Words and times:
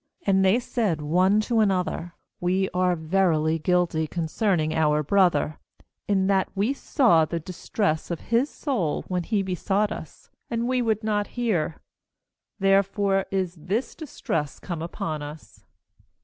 21And 0.25 0.41
they 0.41 0.59
said 0.59 0.99
one 1.01 1.39
to 1.41 1.59
another: 1.59 2.13
'We 2.39 2.69
are 2.73 2.95
verily 2.95 3.59
guilty 3.59 4.07
concerning 4.07 4.73
our 4.73 5.03
broth 5.03 5.35
er, 5.35 5.59
in 6.07 6.25
that 6.25 6.49
we 6.55 6.73
saw 6.73 7.23
the 7.23 7.39
distress 7.39 8.09
of 8.09 8.19
his 8.33 8.49
soul, 8.49 9.05
when 9.09 9.21
he 9.21 9.43
besought 9.43 9.91
us, 9.91 10.31
and 10.49 10.67
we 10.67 10.81
would 10.81 11.03
not 11.03 11.27
hear; 11.37 11.81
therefore 12.57 13.27
is 13.29 13.53
this 13.53 13.93
dis 13.93 14.19
tress 14.21 14.59
come 14.59 14.81
upon 14.81 15.21
us.' 15.21 15.65